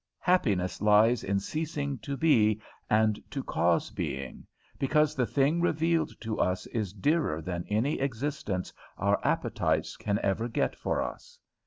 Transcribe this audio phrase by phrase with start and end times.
[0.21, 2.59] Happiness lies in ceasing to be
[2.89, 4.47] and to cause being,
[4.79, 10.47] because the thing revealed to us is dearer than any existence our appetites can ever
[10.47, 11.37] get for us.